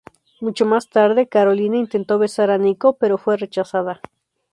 Mucho 0.39 0.65
más 0.65 0.89
tarde, 0.89 1.27
Karolina 1.29 1.77
intentó 1.77 2.17
besar 2.17 2.49
a 2.49 2.57
Nico, 2.57 2.97
pero 2.97 3.19
fue 3.19 3.37
rechazada. 3.37 4.01